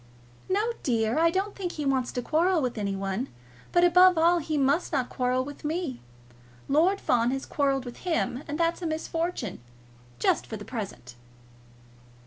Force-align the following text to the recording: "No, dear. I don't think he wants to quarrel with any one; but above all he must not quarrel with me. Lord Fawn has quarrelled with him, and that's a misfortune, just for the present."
"No, 0.49 0.71
dear. 0.81 1.19
I 1.19 1.29
don't 1.29 1.55
think 1.55 1.73
he 1.73 1.85
wants 1.85 2.11
to 2.13 2.23
quarrel 2.23 2.59
with 2.59 2.75
any 2.79 2.95
one; 2.95 3.27
but 3.71 3.83
above 3.83 4.17
all 4.17 4.39
he 4.39 4.57
must 4.57 4.91
not 4.91 5.09
quarrel 5.09 5.45
with 5.45 5.63
me. 5.63 6.01
Lord 6.67 6.99
Fawn 6.99 7.29
has 7.29 7.45
quarrelled 7.45 7.85
with 7.85 7.97
him, 7.97 8.41
and 8.47 8.59
that's 8.59 8.81
a 8.81 8.87
misfortune, 8.87 9.59
just 10.17 10.47
for 10.47 10.57
the 10.57 10.65
present." 10.65 11.13